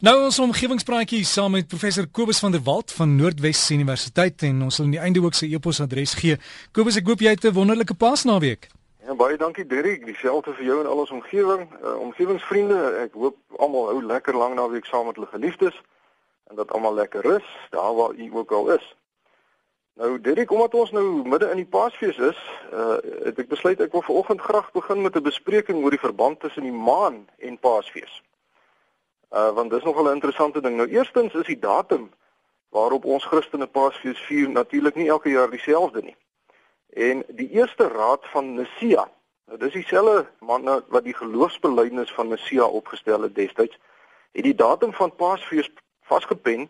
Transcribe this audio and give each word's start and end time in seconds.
Nou 0.00 0.14
ons 0.24 0.38
omgewingspraatjie 0.40 1.26
saam 1.28 1.50
met 1.52 1.66
professor 1.68 2.06
Kobus 2.08 2.38
van 2.40 2.54
der 2.54 2.62
Walt 2.64 2.92
van 2.96 3.10
Noordwes 3.18 3.66
Universiteit 3.70 4.40
en 4.48 4.62
ons 4.64 4.78
sal 4.78 4.86
in 4.86 4.94
die 4.94 5.00
einde 5.04 5.20
ook 5.20 5.34
sy 5.36 5.50
e-posadres 5.52 6.14
gee. 6.16 6.38
Kobus, 6.72 6.96
ek 6.96 7.10
hoop 7.12 7.20
jy 7.20 7.34
het 7.34 7.44
'n 7.44 7.52
wonderlike 7.52 7.94
Paasnaweek. 7.94 8.70
Ja, 9.04 9.14
baie 9.14 9.36
dankie 9.36 9.66
Dirk, 9.66 10.06
dieselfde 10.06 10.54
vir 10.54 10.64
jou 10.64 10.80
en 10.80 10.86
al 10.86 11.02
ons 11.04 11.10
omgewing, 11.10 11.68
uh, 11.84 12.00
omgewingsvriende. 12.00 12.78
Ek 13.04 13.12
hoop 13.12 13.36
almal 13.58 13.86
hou 13.88 14.02
lekker 14.02 14.36
lank 14.36 14.54
naweek 14.54 14.84
saam 14.84 15.06
met 15.06 15.16
hulle 15.16 15.28
geliefdes 15.28 15.76
en 16.48 16.56
dat 16.56 16.72
almal 16.72 16.94
lekker 16.94 17.20
rus 17.20 17.44
daar 17.70 17.94
waar 17.94 18.14
u 18.14 18.30
ook 18.32 18.52
al 18.52 18.70
is. 18.70 18.96
Nou 19.96 20.20
Dirk, 20.20 20.50
omdat 20.50 20.74
ons 20.74 20.90
nou 20.90 21.28
midde 21.28 21.50
in 21.50 21.56
die 21.56 21.72
Paasfees 21.76 22.16
is, 22.16 22.40
uh, 22.72 22.96
het 23.24 23.38
ek 23.38 23.48
besluit 23.48 23.80
ek 23.80 23.92
wil 23.92 24.02
vanoggend 24.02 24.40
graag 24.40 24.72
begin 24.72 25.02
met 25.02 25.16
'n 25.16 25.22
bespreking 25.22 25.84
oor 25.84 25.90
die 25.90 26.06
verband 26.08 26.40
tussen 26.40 26.62
die 26.62 26.72
maan 26.88 27.28
en 27.38 27.58
Paasfees. 27.58 28.22
Uh 29.30 29.50
want 29.54 29.70
dis 29.70 29.82
nogal 29.82 30.04
'n 30.04 30.14
interessante 30.14 30.60
ding. 30.60 30.76
Nou 30.76 30.88
eerstens 30.88 31.34
is 31.34 31.46
die 31.46 31.58
datum 31.58 32.10
waarop 32.68 33.04
ons 33.04 33.24
Christene 33.24 33.66
Paasfees 33.66 34.18
vier 34.18 34.50
natuurlik 34.50 34.94
nie 34.94 35.08
elke 35.08 35.30
jaar 35.30 35.50
dieselfde 35.50 36.02
nie. 36.02 36.16
En 36.90 37.24
die 37.28 37.50
eerste 37.50 37.88
raad 37.88 38.26
van 38.32 38.54
Nisea, 38.54 39.10
nou 39.46 39.58
dis 39.58 39.72
dieselfde 39.72 40.26
man 40.38 40.82
wat 40.88 41.04
die 41.04 41.14
geloofsbelijdenis 41.14 42.12
van 42.12 42.28
Nisea 42.28 42.64
opgestel 42.64 43.22
het 43.22 43.34
destyds, 43.34 43.78
het 44.32 44.44
die 44.44 44.54
datum 44.54 44.92
van 44.92 45.14
Paasfees 45.14 45.70
vasgepen 46.02 46.68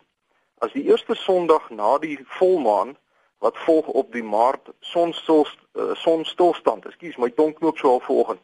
as 0.57 0.71
die 0.71 0.83
eerste 0.83 1.15
Sondag 1.15 1.69
na 1.69 1.97
die 1.97 2.19
volmaan 2.37 2.97
wat 3.41 3.57
volg 3.57 3.87
op 3.87 4.11
die 4.13 4.23
Maart 4.23 4.69
sonstil 4.79 5.47
uh, 5.73 5.95
sonstilstand. 5.97 6.85
Ekskuus, 6.85 7.17
my 7.17 7.29
tong 7.29 7.55
knoop 7.57 7.77
so 7.77 7.95
al 7.95 8.03
vanoggend. 8.05 8.41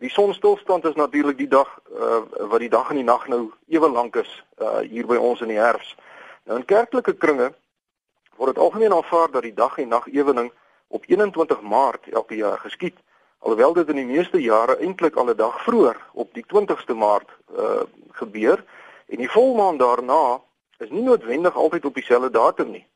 Die 0.00 0.10
sonstilstand 0.10 0.84
is 0.84 0.94
natuurlik 0.94 1.36
die 1.36 1.48
dag 1.48 1.68
uh, 1.92 2.22
wat 2.48 2.62
die 2.62 2.68
dag 2.72 2.88
en 2.88 2.96
die 2.96 3.04
nag 3.04 3.26
nou 3.28 3.50
ewe 3.68 3.88
lank 3.90 4.16
is 4.16 4.30
uh, 4.56 4.78
hier 4.78 5.04
by 5.06 5.18
ons 5.20 5.42
in 5.44 5.52
die 5.52 5.60
herfs. 5.60 5.92
Nou 6.48 6.56
in 6.56 6.64
kerklike 6.64 7.12
kringe 7.20 7.50
word 8.40 8.54
dit 8.54 8.62
algemeen 8.64 8.96
aanvaar 8.96 9.28
dat 9.30 9.44
die 9.44 9.54
dag 9.54 9.76
en 9.78 9.92
nag 9.92 10.08
ewening 10.08 10.48
op 10.88 11.04
21 11.04 11.60
Maart 11.60 12.08
elke 12.08 12.40
jaar 12.40 12.56
geskied. 12.64 12.96
Alhoewel 13.44 13.76
dit 13.76 13.92
in 13.92 14.00
die 14.00 14.08
meeste 14.08 14.40
jare 14.40 14.78
eintlik 14.80 15.20
al 15.20 15.28
'n 15.28 15.36
dag 15.36 15.60
vroeër 15.68 16.00
op 16.12 16.32
die 16.34 16.44
20ste 16.48 16.96
Maart 16.96 17.28
uh, 17.52 17.84
gebeur 18.16 18.64
en 19.06 19.16
die 19.20 19.30
volmaan 19.30 19.76
daarna 19.76 20.40
is 20.78 20.90
nie 20.90 21.02
noodwendig 21.02 21.56
altyd 21.56 21.84
op 21.84 21.94
dieselfde 21.94 22.30
datum 22.30 22.70
nie. 22.70 22.86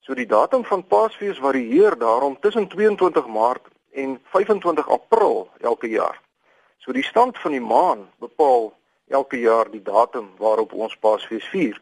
So 0.00 0.14
die 0.14 0.26
datum 0.26 0.64
van 0.64 0.86
Paasfees 0.86 1.38
varieer 1.38 1.98
daarom 1.98 2.40
tussen 2.40 2.68
22 2.68 3.26
Maart 3.26 3.66
en 3.92 4.20
25 4.24 4.88
April 4.88 5.50
elke 5.60 5.88
jaar. 5.88 6.26
So 6.78 6.92
die 6.92 7.04
stand 7.04 7.38
van 7.38 7.52
die 7.52 7.64
maan 7.64 8.08
bepaal 8.18 8.72
elke 9.08 9.38
jaar 9.40 9.70
die 9.70 9.82
datum 9.82 10.30
waarop 10.38 10.72
ons 10.72 10.96
Paasfees 10.96 11.46
vier. 11.52 11.80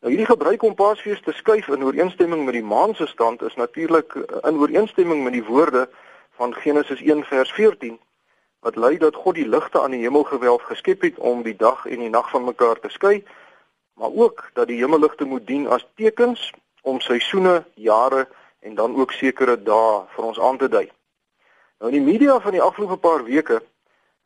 Nou 0.00 0.12
hierdie 0.12 0.28
gebruik 0.28 0.62
om 0.62 0.74
Paasfees 0.74 1.20
te 1.24 1.32
skuif 1.32 1.68
in 1.68 1.84
ooreenstemming 1.84 2.44
met 2.44 2.56
die 2.56 2.64
maan 2.64 2.94
se 2.94 3.06
stand 3.06 3.42
is 3.42 3.54
natuurlik 3.54 4.14
eh, 4.14 4.40
in 4.48 4.58
ooreenstemming 4.60 5.24
met 5.24 5.32
die 5.32 5.44
woorde 5.44 5.88
van 6.36 6.54
Genesis 6.54 7.00
1 7.00 7.24
vers 7.24 7.52
14 7.52 7.98
wat 8.64 8.76
lui 8.76 8.96
dat 8.98 9.14
God 9.14 9.34
die 9.34 9.48
ligte 9.48 9.80
aan 9.80 9.92
die 9.92 10.00
hemelgewelf 10.00 10.62
geskep 10.62 11.02
het 11.04 11.18
om 11.18 11.42
die 11.44 11.56
dag 11.56 11.84
en 11.86 12.00
die 12.00 12.08
nag 12.08 12.30
van 12.30 12.44
mekaar 12.44 12.78
te 12.80 12.88
skei, 12.88 13.24
maar 14.00 14.08
ook 14.08 14.50
dat 14.52 14.68
die 14.68 14.78
hemelligte 14.80 15.24
moet 15.24 15.46
dien 15.46 15.66
as 15.68 15.84
tekens 16.00 16.50
om 16.82 17.00
seisoene, 17.00 17.64
jare 17.74 18.24
en 18.60 18.74
dan 18.74 18.96
ook 18.96 19.12
sekere 19.12 19.58
dae 19.62 20.00
vir 20.16 20.24
ons 20.24 20.40
aan 20.40 20.58
te 20.58 20.68
dui. 20.68 20.86
Nou 21.78 21.92
in 21.92 21.98
die 21.98 22.12
media 22.12 22.38
van 22.40 22.56
die 22.56 22.62
afgelope 22.64 22.96
paar 22.96 23.24
weke 23.24 23.60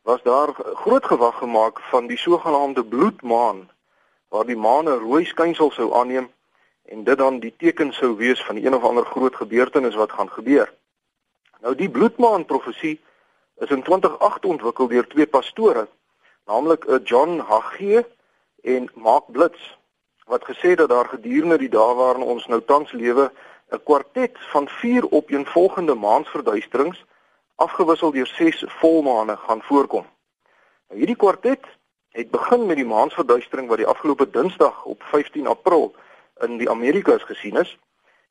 was 0.01 0.21
daar 0.23 0.49
groot 0.53 1.05
gewag 1.05 1.37
gemaak 1.37 1.79
van 1.79 2.07
die 2.07 2.17
sogenaamde 2.17 2.83
bloedmaan 2.83 3.69
waar 4.27 4.45
die 4.45 4.57
maan 4.57 4.85
'n 4.85 4.99
rooi 4.99 5.25
skynsel 5.25 5.71
sou 5.71 5.93
aanneem 5.93 6.31
en 6.85 7.03
dit 7.03 7.17
dan 7.17 7.39
die 7.39 7.53
teken 7.57 7.93
sou 7.93 8.15
wees 8.15 8.43
van 8.43 8.55
die 8.55 8.65
een 8.65 8.75
of 8.75 8.83
ander 8.83 9.05
groot 9.05 9.35
gebeurtenis 9.35 9.95
wat 9.95 10.11
gaan 10.11 10.29
gebeur. 10.29 10.73
Nou 11.61 11.75
die 11.75 11.89
bloedmaan 11.89 12.45
profesie 12.45 12.99
is 13.55 13.69
in 13.69 13.83
2008 13.83 14.45
ontwikkel 14.45 14.87
deur 14.87 15.07
twee 15.07 15.27
pastore, 15.27 15.87
naamlik 16.45 16.85
'n 16.85 17.03
John 17.03 17.39
Hagee 17.39 18.05
en 18.61 18.89
Mark 18.93 19.31
Blitz, 19.31 19.77
wat 20.25 20.45
gesê 20.45 20.75
dat 20.75 20.89
daar 20.89 21.05
gedurende 21.05 21.57
die 21.57 21.69
dae 21.69 21.93
waarin 21.95 22.23
ons 22.23 22.47
nou 22.47 22.61
tans 22.61 22.91
lewe 22.91 23.31
'n 23.71 23.83
kwartet 23.83 24.37
van 24.51 24.67
4 24.67 25.11
opeenvolgende 25.11 25.93
maansverduisterings 25.93 27.05
afgewissel 27.59 28.11
deur 28.11 28.27
6 28.27 28.63
volmaane 28.79 29.35
gaan 29.37 29.61
voorkom. 29.61 30.05
Nou 30.87 30.99
hierdie 30.99 31.19
kwartet 31.19 31.65
het 32.15 32.31
begin 32.31 32.65
met 32.65 32.79
die 32.79 32.87
maansverduistering 32.87 33.67
wat 33.67 33.77
die 33.77 33.87
afgelope 33.87 34.29
Dinsdag 34.29 34.83
op 34.83 35.03
15 35.11 35.47
April 35.47 35.91
in 36.45 36.57
die 36.57 36.69
Amerikas 36.69 37.23
gesien 37.23 37.59
is. 37.59 37.77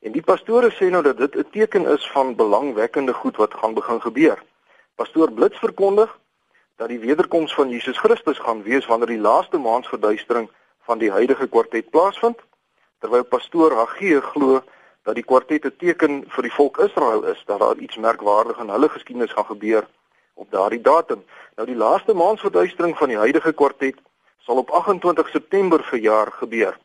En 0.00 0.12
die 0.12 0.22
pastore 0.22 0.70
sê 0.74 0.88
nou 0.90 1.02
dat 1.02 1.18
dit 1.18 1.36
'n 1.36 1.50
teken 1.50 1.86
is 1.86 2.10
van 2.10 2.34
belangwekkende 2.36 3.12
goed 3.12 3.36
wat 3.36 3.54
gaan 3.54 3.74
begin 3.74 4.00
gebeur. 4.00 4.42
Pastoor 4.94 5.32
Blits 5.32 5.58
verkondig 5.58 6.18
dat 6.76 6.88
die 6.88 6.98
wederkoms 6.98 7.54
van 7.54 7.68
Jesus 7.68 7.98
Christus 7.98 8.38
gaan 8.38 8.62
wees 8.62 8.86
wanneer 8.86 9.06
die 9.06 9.20
laaste 9.20 9.58
maansverduistering 9.58 10.50
van 10.80 10.98
die 10.98 11.10
huidige 11.10 11.48
kwartet 11.48 11.90
plaasvind, 11.90 12.38
terwyl 12.98 13.24
pastoor 13.24 13.74
Hagee 13.74 14.20
glo 14.20 14.62
dat 15.08 15.16
die 15.16 15.24
kwartet 15.24 15.64
'n 15.64 15.76
teken 15.78 16.24
vir 16.28 16.42
die 16.42 16.52
volk 16.52 16.78
Israel 16.78 17.22
is 17.24 17.42
dat 17.46 17.58
daar 17.58 17.76
iets 17.76 17.96
merkwaardig 17.96 18.58
in 18.58 18.68
hulle 18.68 18.88
geskiedenis 18.88 19.32
gaan 19.32 19.44
gebeur 19.44 19.88
op 20.34 20.50
daardie 20.50 20.80
datum. 20.80 21.24
Nou 21.56 21.66
die 21.66 21.76
laaste 21.76 22.14
maansverduistering 22.14 22.96
van 22.96 23.08
die 23.08 23.16
huidige 23.16 23.52
kwartet 23.52 23.96
sal 24.38 24.56
op 24.56 24.70
28 24.70 25.28
September 25.28 25.84
verjaar 25.84 26.32
gebeur. 26.32 26.78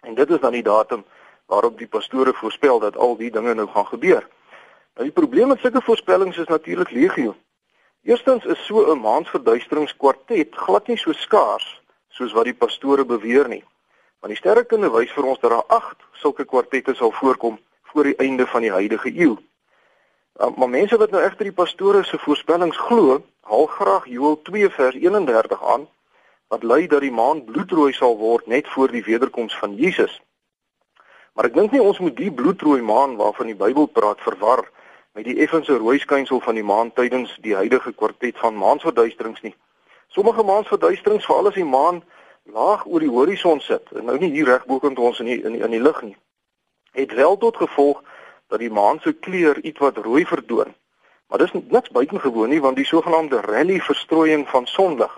En 0.00 0.14
dit 0.14 0.30
is 0.30 0.40
dan 0.40 0.52
die 0.52 0.62
datum 0.62 1.04
waarop 1.46 1.78
die 1.78 1.86
pastore 1.86 2.32
voorspel 2.32 2.78
dat 2.78 2.96
al 2.96 3.16
die 3.16 3.30
dinge 3.30 3.54
nou 3.54 3.68
gaan 3.68 3.86
gebeur. 3.86 4.28
Nou 4.94 5.04
die 5.10 5.18
probleem 5.20 5.48
met 5.48 5.58
sulke 5.58 5.82
voorspellings 5.82 6.36
is 6.36 6.46
natuurlik 6.46 6.90
legio. 6.90 7.34
Eerstens 8.02 8.44
is 8.44 8.66
so 8.66 8.92
'n 8.92 9.00
maansverduisteringskwartet 9.00 10.54
glad 10.54 10.86
nie 10.86 10.96
so 10.96 11.12
skaars 11.12 11.82
soos 12.08 12.32
wat 12.32 12.44
die 12.44 12.54
pastore 12.54 13.04
beweer 13.04 13.48
nie. 13.48 13.64
Want 14.20 14.32
die 14.34 14.40
sterrekunde 14.40 14.90
wys 14.90 15.12
vir 15.14 15.24
ons 15.30 15.40
dat 15.40 15.50
daar 15.50 15.66
8 15.66 16.06
sulke 16.22 16.44
kwartette 16.44 16.94
sal 16.94 17.12
voorkom 17.12 17.58
voor 17.92 18.10
die 18.10 18.16
einde 18.16 18.46
van 18.46 18.66
die 18.66 18.72
huidige 18.72 19.12
eeu. 19.14 19.36
Uh, 20.38 20.50
maar 20.56 20.68
mense 20.68 20.96
wat 20.98 21.10
nou 21.10 21.22
egter 21.22 21.48
die 21.48 21.54
pastore 21.54 22.04
se 22.04 22.18
voorspellings 22.18 22.76
glo, 22.88 23.20
haal 23.40 23.66
graag 23.66 24.06
Joël 24.06 24.40
2 24.42 24.70
vers 24.70 24.94
31 24.94 25.62
aan 25.62 25.86
wat 26.48 26.62
lui 26.62 26.86
dat 26.86 27.04
die 27.04 27.12
maan 27.12 27.44
bloedrooi 27.44 27.92
sal 27.92 28.16
word 28.16 28.46
net 28.46 28.68
voor 28.72 28.88
die 28.90 29.04
wederkoms 29.04 29.56
van 29.58 29.74
Jesus. 29.76 30.14
Maar 31.36 31.50
ek 31.50 31.54
dink 31.54 31.74
nie 31.74 31.82
ons 31.84 31.98
moet 32.00 32.16
die 32.16 32.32
bloedrooi 32.32 32.80
maan 32.82 33.16
waarvan 33.20 33.50
die 33.50 33.58
Bybel 33.58 33.86
praat 33.86 34.22
verwar 34.24 34.64
met 35.14 35.26
die 35.28 35.36
effense 35.44 35.76
rooi 35.76 35.98
skynsel 36.00 36.40
van 36.40 36.56
die 36.56 36.64
maan 36.64 36.92
tydens 36.96 37.34
die 37.44 37.54
huidige 37.54 37.92
kwartet 37.92 38.38
van 38.40 38.56
maansverduisterings 38.56 39.44
nie. 39.44 39.54
Sommige 40.08 40.42
maansverduisterings, 40.42 41.26
veral 41.28 41.50
as 41.50 41.58
die 41.58 41.68
maan 41.68 42.00
laag 42.52 42.86
oor 42.86 43.04
die 43.04 43.12
horison 43.12 43.60
sit 43.60 43.92
en 43.96 44.08
nou 44.10 44.18
nie 44.18 44.30
hier 44.32 44.48
reg 44.48 44.66
bokant 44.66 44.98
ons 44.98 45.20
in 45.20 45.30
die, 45.30 45.38
in 45.42 45.56
die, 45.56 45.62
in 45.64 45.74
die 45.76 45.82
lug 45.82 46.02
nie 46.02 46.16
het 46.98 47.12
wel 47.14 47.36
tot 47.36 47.56
gevolg 47.56 48.02
dat 48.48 48.58
die 48.64 48.72
maan 48.72 49.00
se 49.04 49.12
kleur 49.12 49.60
ietwat 49.64 50.00
rooi 50.04 50.24
verdoon 50.26 50.74
maar 51.28 51.44
dis 51.44 51.52
niks 51.52 51.90
buitengewoon 51.90 52.48
nie 52.54 52.60
want 52.64 52.76
die 52.76 52.88
sogenaamde 52.88 53.40
rally 53.46 53.80
verstrooiing 53.80 54.48
van 54.48 54.66
sonlig 54.66 55.14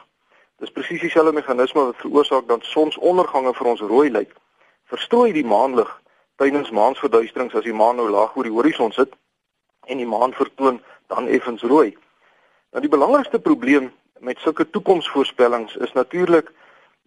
dis 0.59 0.75
presies 0.77 1.01
dieselfde 1.07 1.33
meganisme 1.33 1.91
wat 1.91 2.03
veroorsaak 2.03 2.49
dat 2.49 2.65
sonsondergange 2.65 3.55
vir 3.55 3.73
ons 3.75 3.89
rooi 3.95 4.11
lyk 4.11 4.37
verstrooi 4.91 5.33
die 5.33 5.47
maanlig 5.47 5.91
tydens 6.41 6.71
maansverduisterings 6.73 7.55
as 7.55 7.67
die 7.67 7.77
maan 7.77 7.99
nou 8.01 8.09
laag 8.09 8.37
oor 8.37 8.47
die 8.49 8.55
horison 8.55 8.93
sit 8.97 9.12
en 9.93 10.01
die 10.01 10.09
maan 10.09 10.33
vertoon 10.33 10.81
dan 11.12 11.29
effens 11.29 11.62
rooi. 11.62 11.93
Nou 12.73 12.83
die 12.85 12.93
belangrikste 12.93 13.41
probleem 13.43 13.91
met 14.25 14.41
sulke 14.41 14.65
toekomsvoorspellings 14.71 15.77
is 15.85 15.93
natuurlik 15.93 16.53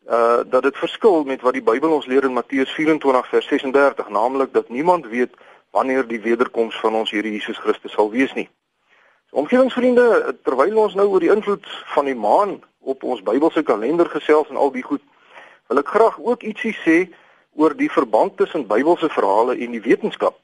uh 0.10 0.42
dat 0.46 0.64
dit 0.64 0.78
verskil 0.78 1.24
met 1.24 1.42
wat 1.42 1.54
die 1.54 1.64
Bybel 1.64 1.92
ons 1.92 2.06
leer 2.06 2.24
in 2.24 2.34
Matteus 2.34 2.72
24 2.76 3.28
vers 3.28 3.48
36, 3.48 4.10
naamlik 4.10 4.54
dat 4.54 4.70
niemand 4.70 5.08
weet 5.08 5.32
wanneer 5.72 6.08
die 6.08 6.22
wederkoms 6.22 6.80
van 6.80 6.94
ons 6.94 7.12
Here 7.12 7.32
Jesus 7.32 7.58
Christus 7.58 7.92
sal 7.92 8.12
wees 8.12 8.34
nie. 8.34 8.50
So, 9.30 9.38
omgewingsvriende, 9.42 10.36
terwyl 10.44 10.78
ons 10.78 10.94
nou 10.94 11.08
oor 11.08 11.24
die 11.24 11.32
invloed 11.32 11.66
van 11.96 12.06
die 12.06 12.16
maan 12.16 12.60
op 12.80 13.04
ons 13.04 13.24
Bybelse 13.24 13.64
kalender 13.64 14.10
gesels 14.10 14.50
en 14.50 14.60
al 14.60 14.72
die 14.72 14.84
goed, 14.84 15.02
wil 15.68 15.80
ek 15.82 15.90
graag 15.96 16.20
ook 16.20 16.44
ietsie 16.44 16.76
sê 16.84 16.98
oor 17.56 17.74
die 17.78 17.90
verband 17.92 18.38
tussen 18.38 18.68
Bybelse 18.68 19.10
verhale 19.10 19.58
en 19.58 19.72
die 19.72 19.82
wetenskap. 19.82 20.38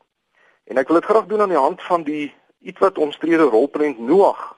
En 0.65 0.77
ek 0.77 0.87
wil 0.87 1.01
dit 1.01 1.09
graag 1.09 1.27
doen 1.29 1.41
aan 1.41 1.53
die 1.53 1.59
hand 1.61 1.81
van 1.83 2.03
die 2.07 2.29
ietwat 2.61 2.97
omstrede 2.97 3.49
rolprent 3.49 3.99
Noag 3.99 4.55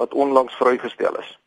wat 0.00 0.14
onlangs 0.14 0.54
vrygestel 0.54 1.16
is. 1.20 1.38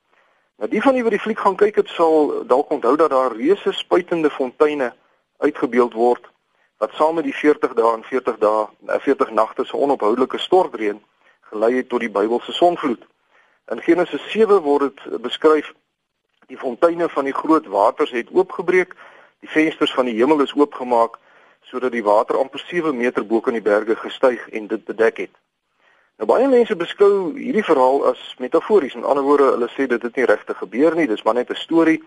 Nou 0.58 0.70
die 0.70 0.82
van 0.82 0.96
u 0.96 1.04
wat 1.04 1.14
die 1.16 1.22
fliek 1.22 1.40
gaan 1.40 1.56
kyk 1.56 1.76
het 1.76 1.90
sal 1.94 2.46
dalk 2.48 2.70
onthou 2.70 2.96
dat 2.98 3.10
daar 3.10 3.36
reuse 3.36 3.72
spuitende 3.72 4.30
fonteine 4.30 4.94
uitgebeeld 5.38 5.94
word 5.94 6.26
wat 6.78 6.94
saam 6.94 7.16
met 7.16 7.24
die 7.24 7.36
40 7.36 7.74
dae 7.74 7.94
en 7.94 8.04
40 8.04 8.38
dae 8.38 9.00
40 9.06 9.32
nagte 9.32 9.66
se 9.66 9.78
onophoudelike 9.78 10.38
stortreën 10.38 11.02
gelei 11.50 11.76
het 11.76 11.90
tot 11.90 12.00
die 12.00 12.12
Bybelse 12.12 12.52
sonvloed. 12.52 13.06
In 13.72 13.82
Genesis 13.82 14.32
7 14.32 14.62
word 14.62 14.82
dit 14.82 15.22
beskryf 15.22 15.74
Die 16.48 16.58
fonteine 16.58 17.10
van 17.10 17.26
die 17.28 17.34
groot 17.34 17.66
waters 17.68 18.12
het 18.12 18.30
oopgebreek. 18.32 18.94
Die 19.40 19.50
vensters 19.50 19.94
van 19.94 20.06
die 20.08 20.16
hemel 20.16 20.40
is 20.42 20.54
oopgemaak 20.56 21.18
sodat 21.68 21.92
die 21.92 22.04
water 22.04 22.38
amper 22.40 22.62
7 22.64 22.96
meter 22.96 23.26
bo 23.28 23.42
kan 23.44 23.58
die 23.58 23.62
berge 23.62 23.96
gestyg 24.00 24.46
en 24.56 24.68
dit 24.72 24.86
bedek 24.88 25.18
het. 25.18 25.34
Nou 26.18 26.26
baie 26.26 26.48
mense 26.50 26.74
beskou 26.76 27.36
hierdie 27.38 27.62
verhaal 27.66 28.00
as 28.10 28.22
metafories. 28.42 28.96
In 28.98 29.04
ander 29.06 29.24
woorde, 29.24 29.52
hulle 29.54 29.68
sê 29.70 29.86
dit 29.86 30.02
het 30.02 30.16
nie 30.18 30.26
regtig 30.26 30.58
gebeur 30.58 30.96
nie. 30.98 31.06
Dis 31.08 31.22
maar 31.24 31.38
net 31.38 31.52
'n 31.54 31.56
storie 31.56 32.02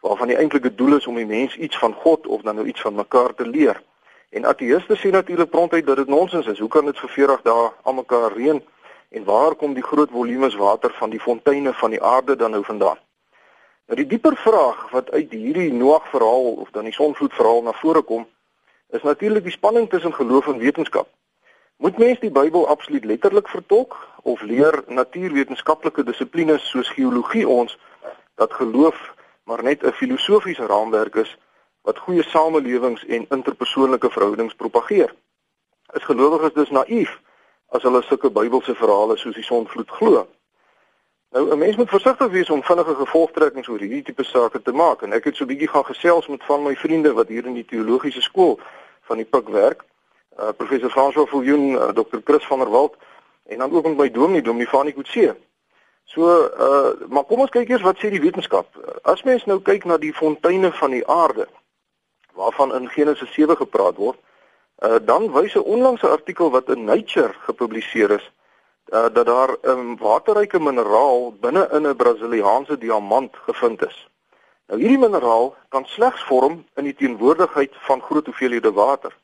waarvan 0.00 0.28
die 0.28 0.36
eintlike 0.36 0.74
doel 0.74 0.96
is 0.96 1.06
om 1.06 1.14
die 1.14 1.26
mens 1.26 1.54
iets 1.56 1.78
van 1.78 1.94
God 1.94 2.26
of 2.26 2.42
dan 2.42 2.54
nou 2.54 2.66
iets 2.66 2.80
van 2.80 2.94
mekaar 2.94 3.34
te 3.34 3.46
leer. 3.46 3.82
En 4.30 4.44
ateëste 4.44 4.96
sê 4.96 5.10
natuurlik 5.10 5.50
prontuit 5.50 5.86
dat 5.86 5.96
dit 5.96 6.08
nonsens 6.08 6.46
is. 6.46 6.58
Hoe 6.58 6.68
kan 6.68 6.84
dit 6.84 6.98
vir 6.98 7.08
40 7.08 7.42
dae 7.42 7.70
almekaar 7.82 8.32
reën 8.32 8.62
en 9.08 9.24
waar 9.24 9.54
kom 9.54 9.74
die 9.74 9.82
groot 9.82 10.10
volumes 10.10 10.54
water 10.54 10.90
van 10.98 11.10
die 11.10 11.20
fonteine 11.20 11.72
van 11.74 11.90
die 11.90 12.02
aarde 12.02 12.36
dan 12.36 12.50
nou 12.50 12.64
vandaan? 12.64 12.98
Nou 13.86 13.96
die 13.96 14.06
dieper 14.06 14.36
vraag 14.36 14.90
wat 14.90 15.10
uit 15.10 15.30
hierdie 15.30 15.72
Noag 15.72 16.08
verhaal 16.08 16.52
of 16.52 16.70
dan 16.70 16.84
die 16.84 16.92
sonvloed 16.92 17.34
verhaal 17.34 17.62
na 17.62 17.72
vore 17.72 18.02
kom, 18.02 18.26
is 18.90 19.02
natuurlik 19.02 19.42
die 19.42 19.52
spanning 19.52 19.88
tussen 19.90 20.14
geloof 20.14 20.46
en 20.46 20.58
wetenskap. 20.58 21.08
Moet 21.82 21.98
mens 21.98 22.20
die 22.20 22.30
Bybel 22.30 22.68
absoluut 22.68 23.04
letterlik 23.04 23.48
vertolk 23.48 24.08
of 24.22 24.42
leer 24.42 24.82
natuurwetenskaplike 24.86 26.04
dissiplines 26.04 26.68
soos 26.70 26.88
geologie 26.88 27.48
ons 27.48 27.78
dat 28.34 28.52
geloof 28.52 29.14
maar 29.44 29.62
net 29.62 29.82
'n 29.82 29.92
filosofiese 29.92 30.66
raamwerk 30.66 31.14
is 31.14 31.38
wat 31.80 31.98
goeie 31.98 32.22
samelewings 32.22 33.04
en 33.06 33.26
interpersoonlike 33.28 34.10
verhoudings 34.10 34.54
propageer? 34.54 35.14
Is 35.92 36.04
gelowiges 36.04 36.52
dus 36.52 36.70
naïef 36.70 37.20
as 37.68 37.82
hulle 37.82 38.02
sulke 38.02 38.30
Bybelse 38.30 38.74
verhale 38.74 39.16
soos 39.16 39.34
die 39.34 39.44
sonvloed 39.50 39.90
glo? 39.90 40.26
Nou 41.30 41.50
'n 41.50 41.58
mens 41.58 41.76
moet 41.76 41.88
versigtig 41.88 42.30
wees 42.30 42.50
om 42.50 42.62
vinnige 42.62 42.94
gevolgtrekkings 42.94 43.68
oor 43.68 43.78
hierdie 43.78 44.02
tipe 44.02 44.24
sake 44.24 44.62
te 44.62 44.72
maak 44.72 45.02
en 45.02 45.12
ek 45.12 45.24
het 45.24 45.36
so 45.36 45.46
bietjie 45.46 45.68
gaan 45.68 45.84
gesels 45.84 46.26
met 46.26 46.44
van 46.44 46.62
my 46.62 46.76
vriende 46.76 47.12
wat 47.12 47.28
hier 47.28 47.46
in 47.46 47.54
die 47.54 47.66
teologiese 47.66 48.22
skool 48.22 48.60
van 49.00 49.16
die 49.16 49.26
Pik 49.26 49.48
werk. 49.48 49.84
Uh 50.38 50.52
professor 50.56 50.90
François 50.90 51.28
Viljoen, 51.28 51.72
uh, 51.72 51.88
Dr. 51.92 52.20
Chris 52.24 52.46
van 52.46 52.58
der 52.58 52.70
Walt 52.70 52.96
en 53.46 53.58
dan 53.58 53.72
ook 53.72 53.84
met 53.84 53.96
my 53.96 54.10
dominee 54.10 54.42
Dominee 54.42 54.66
Fanie 54.66 54.92
Kutse. 54.92 55.36
So 56.04 56.22
uh 56.58 57.08
maar 57.08 57.24
kom 57.24 57.40
ons 57.40 57.50
kyk 57.50 57.68
eers 57.68 57.82
wat 57.82 57.98
sê 57.98 58.10
die 58.10 58.20
wetenskap. 58.20 58.66
As 59.02 59.22
mens 59.22 59.44
nou 59.44 59.60
kyk 59.60 59.84
na 59.84 59.98
die 59.98 60.14
fonteine 60.14 60.72
van 60.72 60.90
die 60.90 61.06
aarde 61.06 61.48
waarvan 62.32 62.74
in 62.74 62.88
Genesis 62.88 63.32
7 63.32 63.56
gepraat 63.56 63.96
word, 63.96 64.18
uh 64.84 64.98
dan 65.04 65.32
wys 65.32 65.54
'n 65.54 65.68
onlangse 65.74 66.08
artikel 66.08 66.50
wat 66.50 66.68
in 66.68 66.84
Nature 66.84 67.34
gepubliseer 67.48 68.10
is 68.10 68.30
uh, 68.92 69.06
dat 69.12 69.26
daar 69.26 69.50
'n 69.50 69.68
um, 69.68 69.96
waterryke 69.96 70.60
mineraal 70.60 71.32
binne 71.40 71.68
in 71.72 71.86
'n 71.86 71.96
Brasiliaanse 71.96 72.78
diamant 72.78 73.36
gevind 73.36 73.86
is. 73.86 74.08
Nou 74.66 74.80
hierdie 74.80 74.98
mineraal 74.98 75.56
kan 75.68 75.84
slegs 75.86 76.22
vorm 76.22 76.64
in 76.74 76.84
die 76.84 76.94
teenwoordigheid 76.94 77.72
van 77.74 78.02
groot 78.02 78.26
hoeveelhede 78.26 78.72
water. 78.72 79.16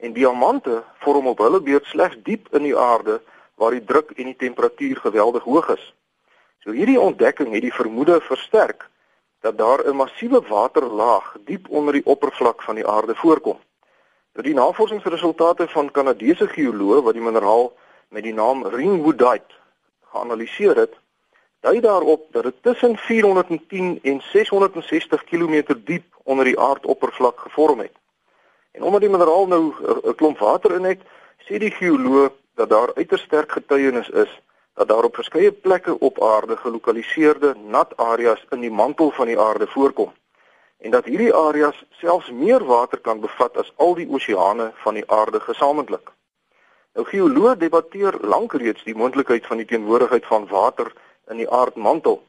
En 0.00 0.12
diamante 0.12 0.82
vorm 0.98 1.26
op 1.26 1.38
hulle 1.38 1.60
beurt 1.60 1.84
slegs 1.84 2.16
diep 2.22 2.48
in 2.50 2.62
die 2.62 2.76
aarde 2.76 3.20
waar 3.54 3.70
die 3.70 3.84
druk 3.84 4.10
en 4.16 4.24
die 4.24 4.36
temperatuur 4.36 4.96
geweldig 4.96 5.42
hoog 5.42 5.68
is. 5.68 5.94
So 6.64 6.72
hierdie 6.72 7.00
ontdekking 7.00 7.52
het 7.52 7.62
die 7.62 7.74
vermoede 7.74 8.20
versterk 8.20 8.88
dat 9.40 9.58
daar 9.58 9.84
'n 9.84 9.96
massiewe 9.96 10.40
waterlaag 10.48 11.36
diep 11.44 11.68
onder 11.68 11.92
die 11.92 12.06
oppervlak 12.06 12.62
van 12.62 12.74
die 12.74 12.86
aarde 12.86 13.14
voorkom. 13.14 13.58
Nou 14.32 14.44
die 14.46 14.54
navorsingsresultate 14.54 15.68
van 15.68 15.90
Kanadese 15.90 16.48
geoloë 16.48 17.02
wat 17.02 17.14
die 17.14 17.22
mineraal 17.22 17.72
met 18.08 18.22
die 18.22 18.34
naam 18.34 18.66
ringwoodite 18.66 19.54
geanalyseer 20.12 20.76
het, 20.76 20.94
dui 21.60 21.80
daarop 21.80 22.26
dat 22.32 22.42
dit 22.42 22.62
tussen 22.62 22.96
410 22.96 23.98
en 24.02 24.20
660 24.20 25.24
km 25.24 25.62
diep 25.84 26.04
onder 26.22 26.44
die 26.44 26.60
aardoppervlak 26.60 27.40
gevorm 27.40 27.78
het. 27.78 27.99
En 28.72 28.82
omdat 28.82 29.00
die 29.00 29.10
mineraal 29.10 29.46
nou 29.46 29.74
'n 30.04 30.14
klomp 30.14 30.38
water 30.38 30.74
in 30.74 30.84
het, 30.84 31.00
sê 31.38 31.58
die 31.58 31.70
geoloog 31.70 32.32
dat 32.54 32.68
daar 32.68 32.94
uiters 32.94 33.22
sterk 33.22 33.52
getuienis 33.52 34.08
is 34.08 34.40
dat 34.74 34.88
daar 34.88 35.04
op 35.04 35.14
verskeie 35.14 35.52
plekke 35.52 35.98
op 35.98 36.22
aarde 36.22 36.56
gelokaliseerde 36.56 37.54
nat 37.66 37.96
areas 37.96 38.44
in 38.50 38.60
die 38.60 38.70
mantel 38.70 39.10
van 39.10 39.26
die 39.26 39.40
aarde 39.40 39.66
voorkom 39.66 40.12
en 40.80 40.90
dat 40.90 41.04
hierdie 41.04 41.34
areas 41.34 41.84
selfs 41.90 42.30
meer 42.30 42.64
water 42.64 43.00
kan 43.00 43.20
bevat 43.20 43.56
as 43.60 43.72
al 43.76 43.94
die 43.94 44.08
oseane 44.08 44.70
van 44.84 44.96
die 44.96 45.04
aarde 45.12 45.40
gesamentlik. 45.40 46.12
Nou 46.96 47.04
geoloë 47.06 47.56
debatteer 47.60 48.16
lank 48.24 48.56
reeds 48.62 48.84
die 48.88 48.96
moontlikheid 48.96 49.46
van 49.46 49.60
die 49.60 49.68
teenwoordigheid 49.68 50.26
van 50.26 50.48
water 50.48 50.92
in 51.28 51.42
die 51.42 51.50
aardmantel. 51.50 52.22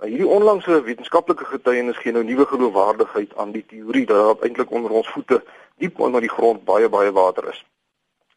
Maar 0.00 0.08
hierdie 0.08 0.28
onlangse 0.32 0.82
wetenskaplike 0.82 1.44
getuienis 1.44 1.98
gee 2.00 2.12
nou 2.12 2.22
nuwe 2.24 2.46
geloofwaardigheid 2.48 3.34
aan 3.36 3.50
die 3.52 3.64
teorie 3.68 4.06
dat 4.06 4.16
daar 4.16 4.46
eintlik 4.46 4.70
onder 4.70 4.90
ons 4.90 5.08
voete 5.08 5.42
diep 5.76 6.00
onder 6.00 6.24
die 6.24 6.30
grond 6.32 6.64
baie 6.64 6.88
baie 6.88 7.12
water 7.12 7.48
is. 7.48 7.58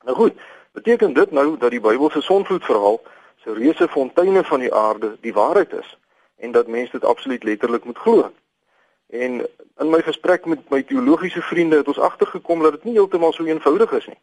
Nou 0.03 0.15
goed, 0.17 0.35
beteken 0.71 1.13
dit 1.13 1.31
nou 1.31 1.57
dat 1.57 1.71
die 1.71 1.79
Bybelse 1.79 2.21
sonvloedverhaal 2.21 2.99
se 3.43 3.53
reuse 3.53 3.87
fonteine 3.87 4.43
van 4.43 4.59
die 4.59 4.73
aarde 4.73 5.13
die 5.21 5.33
waarheid 5.33 5.71
is 5.79 5.97
en 6.35 6.51
dat 6.51 6.67
mense 6.67 6.91
dit 6.91 7.05
absoluut 7.05 7.43
letterlik 7.43 7.85
moet 7.85 7.97
glo? 7.97 8.31
En 9.07 9.47
in 9.79 9.89
my 9.95 10.01
gesprek 10.01 10.45
met 10.45 10.69
my 10.69 10.83
teologiese 10.83 11.41
vriende 11.41 11.79
het 11.79 11.87
ons 11.87 11.99
agtergekom 11.99 12.59
dat 12.61 12.71
dit 12.71 12.83
nie 12.83 12.99
heeltemal 12.99 13.31
so 13.33 13.47
eenvoudig 13.47 13.91
is 13.91 14.11
nie. 14.11 14.19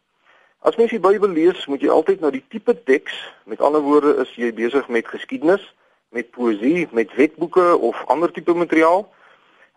As 0.58 0.76
mens 0.76 0.90
die 0.92 1.00
Bybel 1.00 1.28
lees, 1.28 1.66
moet 1.66 1.80
jy 1.80 1.88
altyd 1.88 2.20
na 2.20 2.30
die 2.30 2.44
tipe 2.48 2.82
teks, 2.84 3.16
met 3.44 3.60
ander 3.64 3.80
woorde 3.80 4.18
is 4.20 4.36
jy 4.36 4.52
besig 4.52 4.88
met 4.88 5.08
geskiedenis, 5.08 5.64
met 6.10 6.30
poësie, 6.30 6.88
met 6.90 7.14
wetboeke 7.14 7.76
of 7.76 8.04
ander 8.06 8.32
tipe 8.32 8.54
materiaal, 8.54 9.04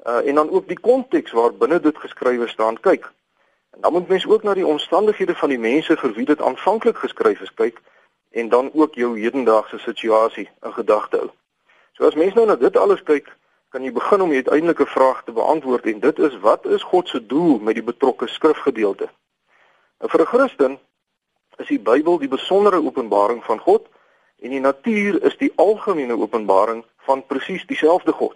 uh, 0.06 0.28
en 0.28 0.36
dan 0.36 0.50
ook 0.50 0.68
die 0.68 0.80
konteks 0.80 1.32
waarbinne 1.32 1.80
dit 1.80 1.98
geskrywe 1.98 2.48
staan 2.48 2.80
kyk. 2.80 3.12
En 3.74 3.82
dan 3.82 3.92
moet 3.92 4.08
mens 4.08 4.28
ook 4.28 4.44
na 4.44 4.54
die 4.54 4.68
omstandighede 4.68 5.36
van 5.36 5.50
die 5.50 5.60
mense 5.60 5.98
vir 5.98 6.14
wie 6.14 6.26
dit 6.26 6.42
aanvanklik 6.42 6.98
geskryf 6.98 7.42
is 7.42 7.54
kyk 7.54 7.82
en 8.30 8.50
dan 8.50 8.70
ook 8.74 8.96
jou 8.96 9.20
hedendaagse 9.20 9.78
situasie 9.78 10.50
in 10.62 10.74
gedagte 10.74 11.18
hou. 11.18 11.30
So 11.94 12.06
as 12.06 12.16
mens 12.16 12.34
nou 12.34 12.46
na 12.46 12.56
dit 12.56 12.78
alles 12.78 13.04
kyk, 13.04 13.30
kan 13.70 13.84
jy 13.86 13.92
begin 13.94 14.22
om 14.22 14.30
die 14.30 14.42
uiteindelike 14.42 14.86
vraag 14.86 15.24
te 15.24 15.34
beantwoord 15.34 15.86
en 15.86 16.00
dit 16.00 16.20
is 16.20 16.38
wat 16.42 16.66
is 16.66 16.84
God 16.84 17.08
se 17.08 17.26
doel 17.26 17.60
met 17.60 17.78
die 17.78 17.86
betrokke 17.86 18.28
skrifgedeelte? 18.28 19.10
En 19.98 20.10
vir 20.10 20.22
'n 20.22 20.32
Christen 20.34 20.80
is 21.58 21.68
die 21.68 21.80
Bybel 21.80 22.18
die 22.18 22.28
besondere 22.28 22.82
openbaring 22.82 23.44
van 23.44 23.60
God 23.60 23.88
en 24.44 24.52
die 24.52 24.60
natuur 24.60 25.22
is 25.24 25.38
die 25.40 25.52
algemene 25.56 26.18
openbaring 26.20 26.84
van 27.08 27.24
presies 27.26 27.64
dieselfde 27.68 28.12
God. 28.12 28.36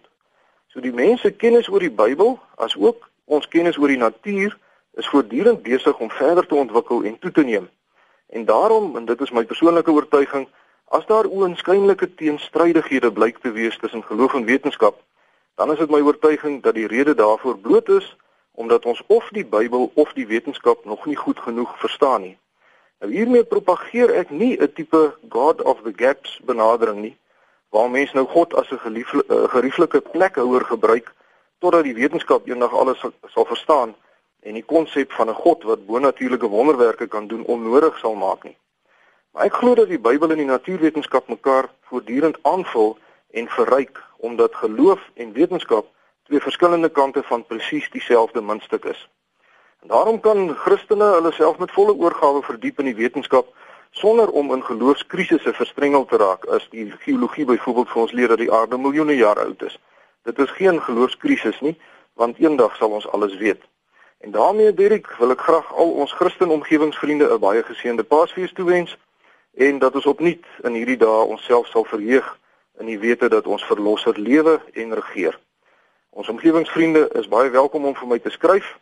So 0.72 0.80
die 0.80 0.94
mense 0.96 1.32
kennis 1.36 1.68
oor 1.68 1.84
die 1.84 1.92
Bybel 1.92 2.38
as 2.64 2.76
ook 2.80 3.10
ons 3.26 3.48
kennis 3.52 3.78
oor 3.78 3.92
die 3.92 4.00
natuur 4.00 4.56
is 4.98 5.10
voortdurend 5.12 5.66
besig 5.66 6.00
om 6.00 6.12
verder 6.12 6.48
te 6.48 6.56
ontwikkel 6.56 7.04
en 7.04 7.20
toe 7.20 7.32
te 7.32 7.44
neem. 7.44 7.68
En 8.32 8.46
daarom, 8.46 8.96
en 8.96 9.06
dit 9.06 9.22
is 9.22 9.32
my 9.36 9.44
persoonlike 9.46 9.92
oortuiging, 9.92 10.48
as 10.96 11.06
daar 11.12 11.28
oënskynlike 11.28 12.14
teenstrydighede 12.16 13.12
blyk 13.12 13.44
te 13.44 13.52
wees 13.52 13.78
tussen 13.78 14.04
geloof 14.04 14.34
en 14.34 14.48
wetenskap, 14.48 15.04
dan 15.60 15.72
is 15.72 15.80
dit 15.84 15.92
my 15.92 16.00
oortuiging 16.00 16.62
dat 16.64 16.76
die 16.80 16.88
rede 16.88 17.16
daarvoor 17.16 17.60
bloot 17.60 17.90
is 17.90 18.16
omdat 18.58 18.86
ons 18.86 19.04
of 19.08 19.28
die 19.36 19.46
Bybel 19.46 19.92
of 19.94 20.14
die 20.18 20.26
wetenskap 20.28 20.86
nog 20.86 21.06
nie 21.06 21.16
goed 21.16 21.40
genoeg 21.40 21.76
verstaan 21.80 22.22
nie. 22.22 22.38
Nou 23.00 23.12
hiermee 23.14 23.44
propageer 23.44 24.10
ek 24.20 24.30
nie 24.30 24.58
'n 24.58 24.74
tipe 24.74 25.02
God 25.30 25.62
of 25.62 25.82
the 25.84 25.94
gaps 25.96 26.40
benadering 26.46 27.02
nie, 27.02 27.18
waar 27.70 27.90
mense 27.90 28.16
nou 28.16 28.26
God 28.26 28.54
as 28.54 28.72
'n 28.72 28.96
uh, 28.96 29.44
gerieflike 29.54 30.02
plekhouer 30.02 30.66
gebruik 30.66 31.14
totdat 31.60 31.84
die 31.84 31.94
wetenskap 31.94 32.48
eendag 32.48 32.74
alles 32.74 33.00
sal, 33.00 33.14
sal 33.28 33.46
verstaan 33.46 33.96
en 34.42 34.54
die 34.54 34.66
konsep 34.66 35.12
van 35.12 35.30
'n 35.30 35.34
God 35.34 35.64
wat 35.64 35.86
bonatuurlike 35.86 36.48
wonderwerke 36.48 37.08
kan 37.08 37.28
doen 37.28 37.46
onnodig 37.46 37.98
sal 37.98 38.16
maak 38.16 38.44
nie. 38.44 38.58
Maar 39.32 39.46
ek 39.46 39.54
glo 39.54 39.76
dat 39.76 39.88
die 39.88 40.00
Bybel 40.00 40.32
en 40.32 40.38
die 40.38 40.46
natuurwetenskap 40.46 41.28
mekaar 41.28 41.70
voortdurend 41.82 42.38
aanvul 42.42 42.98
en 43.32 43.48
verryk 43.48 44.04
omdat 44.18 44.56
geloof 44.56 45.02
en 45.14 45.34
wetenskap 45.34 45.86
twee 46.24 46.42
verskillende 46.42 46.90
kante 46.90 47.24
van 47.24 47.46
presies 47.46 47.90
dieselfde 47.92 48.42
muntstuk 48.42 48.86
is. 48.86 49.10
Daarom 49.88 50.20
kan 50.20 50.56
Christene 50.56 51.04
hulle 51.04 51.32
self 51.32 51.58
met 51.58 51.72
volle 51.72 51.94
oorgawe 51.96 52.42
verdiep 52.44 52.80
in 52.80 52.90
die 52.90 52.96
wetenskap 52.96 53.48
sonder 53.92 54.30
om 54.30 54.52
in 54.52 54.64
geloofskrisisse 54.64 55.54
verstrengel 55.54 56.06
te 56.06 56.18
raak 56.20 56.44
as 56.46 56.66
die 56.74 56.90
geologie 57.06 57.46
byvoorbeeld 57.46 57.94
vir 57.94 58.02
ons 58.02 58.12
leer 58.12 58.28
dat 58.34 58.42
die 58.42 58.52
aarde 58.52 58.78
miljoene 58.78 59.16
jaar 59.16 59.40
oud 59.40 59.62
is. 59.64 59.78
Dit 60.28 60.40
is 60.44 60.52
geen 60.58 60.82
geloofskrisis 60.84 61.62
nie, 61.64 61.78
want 62.20 62.40
eendag 62.44 62.76
sal 62.76 62.92
ons 62.98 63.08
alles 63.16 63.38
weet. 63.40 63.64
En 64.20 64.32
daarmee 64.32 64.74
Dirk, 64.74 65.08
wil 65.22 65.32
ek 65.32 65.46
graag 65.48 65.70
al 65.74 65.94
ons 66.04 66.12
Christen 66.20 66.52
omgewingsvriende 66.52 67.30
'n 67.32 67.40
baie 67.40 67.64
geseënde 67.64 68.04
Paasfees 68.04 68.52
toewens 68.54 68.98
en 69.54 69.80
dat 69.80 69.96
ons 69.96 70.06
opnuut 70.06 70.46
in 70.64 70.74
hierdie 70.74 70.98
dae 70.98 71.24
onsself 71.32 71.68
sal 71.68 71.86
verheug 71.86 72.28
in 72.80 72.86
die 72.92 73.00
wete 73.00 73.30
dat 73.30 73.48
ons 73.48 73.64
verlosser 73.64 74.20
lewe 74.20 74.60
en 74.74 74.94
regeer. 74.94 75.40
Ons 76.10 76.28
omgewingsvriende 76.28 77.10
is 77.14 77.28
baie 77.28 77.50
welkom 77.50 77.86
om 77.86 77.96
vir 77.96 78.08
my 78.08 78.20
te 78.20 78.30
skryf. 78.30 78.76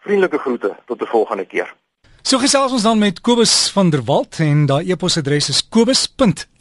Vriendelike 0.02 0.38
groete 0.38 0.76
tot 0.86 1.02
'n 1.02 1.06
volgende 1.06 1.46
keer. 1.46 1.76
So 2.22 2.38
gesels 2.38 2.72
ons 2.72 2.82
dan 2.82 3.00
met 3.00 3.22
Kobus 3.22 3.72
van 3.72 3.90
der 3.90 4.04
Walt 4.04 4.40
en 4.40 4.66
daai 4.66 4.92
e-posadres 4.92 5.50
is 5.50 5.68